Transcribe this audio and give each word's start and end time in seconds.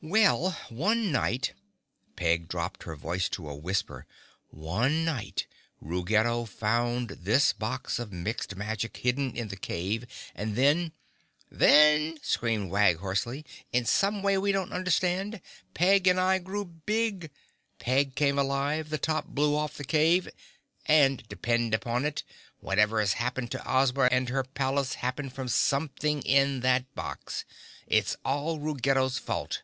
"Well, 0.00 0.52
one 0.68 1.10
night"—Peg 1.10 2.46
dropped 2.48 2.84
her 2.84 2.94
voice 2.94 3.28
to 3.30 3.50
a 3.50 3.56
whisper—"One 3.56 5.04
night 5.04 5.48
Ruggedo 5.80 6.44
found 6.44 7.08
this 7.08 7.52
box 7.52 7.98
of 7.98 8.12
Mixed 8.12 8.54
Magic 8.54 8.96
hidden 8.98 9.34
in 9.34 9.48
the 9.48 9.56
cave 9.56 10.06
and 10.36 10.54
then—" 10.54 10.92
"Then," 11.50 12.16
screamed 12.22 12.70
Wag 12.70 12.98
hoarsely, 12.98 13.44
"in 13.72 13.84
some 13.86 14.22
way 14.22 14.38
we 14.38 14.52
don't 14.52 14.72
understand, 14.72 15.40
Peg 15.74 16.06
and 16.06 16.20
I 16.20 16.38
grew 16.38 16.64
big, 16.64 17.28
Peg 17.80 18.14
came 18.14 18.38
alive, 18.38 18.90
the 18.90 18.98
top 18.98 19.26
blew 19.26 19.56
off 19.56 19.76
the 19.76 19.82
cave—and 19.82 21.26
depend 21.28 21.74
upon 21.74 22.04
it, 22.04 22.22
whatever's 22.60 23.14
happened 23.14 23.50
to 23.50 23.62
Ozma 23.68 24.08
and 24.12 24.28
her 24.28 24.44
palace 24.44 24.94
happened 24.94 25.32
from 25.32 25.48
something 25.48 26.22
in 26.22 26.60
that 26.60 26.94
box. 26.94 27.44
It's 27.88 28.14
all 28.24 28.60
Ruggedo's 28.60 29.18
fault. 29.18 29.62